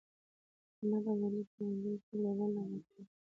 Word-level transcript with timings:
احمد 0.75 1.05
او 1.09 1.15
علي 1.25 1.43
په 1.51 1.55
لانجو 1.63 1.93
کې 2.03 2.13
یو 2.23 2.33
د 2.37 2.37
بل 2.37 2.49
نه 2.55 2.63
بتر 2.71 2.99
دي. 3.01 3.01